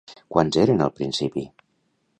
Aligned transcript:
Quants 0.35 0.57
eren 0.61 0.81
al 0.87 0.95
principi? 1.01 1.47